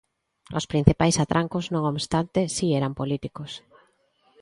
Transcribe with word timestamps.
Os 0.59 0.65
principais 0.71 1.15
atrancos, 1.23 1.65
non 1.73 1.83
obstante, 1.91 2.39
si 2.55 2.65
eran 2.79 2.97
políticos. 2.99 3.51